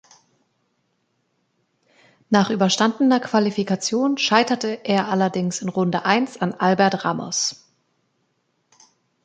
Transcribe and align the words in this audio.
Nach 2.31 2.49
überstandener 2.49 3.19
Qualifikation 3.19 4.17
scheiterte 4.17 4.79
er 4.83 5.07
allerdings 5.09 5.61
in 5.61 5.69
Runde 5.69 6.05
eins 6.05 6.41
an 6.41 6.55
Albert 6.55 7.05
Ramos. 7.05 7.67